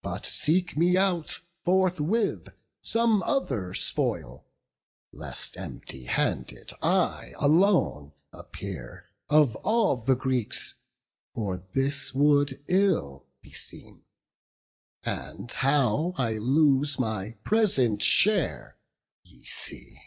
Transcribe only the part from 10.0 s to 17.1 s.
Greeks; for this would ill beseem; And how I lose